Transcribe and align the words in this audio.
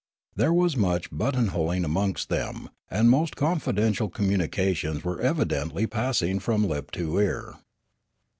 There 0.35 0.51
was 0.51 0.75
much 0.75 1.11
buttonholing 1.11 1.85
amongst 1.85 2.29
them, 2.29 2.71
and 2.89 3.07
most 3.07 3.35
confidential 3.35 4.09
communications 4.09 5.03
were 5.03 5.21
evidently 5.21 5.85
pass 5.85 6.23
ing 6.23 6.39
from 6.39 6.65
lip 6.67 6.89
to 6.93 7.19
ear. 7.19 7.53